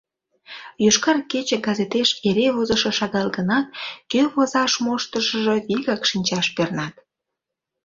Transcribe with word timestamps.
«Йошкар 0.83 1.17
кече» 1.31 1.57
газетеш 1.67 2.09
эре 2.27 2.47
возышо 2.55 2.91
шагал 2.97 3.27
гынат, 3.37 3.67
кӧ 4.11 4.19
возаш 4.33 4.73
моштышыжо 4.85 5.53
вигак 5.67 6.01
шинчаш 6.09 6.47
пернат. 6.55 6.95